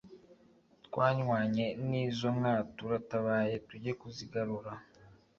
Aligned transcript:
“twanywanye 0.85 1.65
n’izo 1.87 2.29
nka 2.37 2.55
turatabaye 2.77 3.53
tuge 3.67 3.91
kuzigarura. 3.99 4.71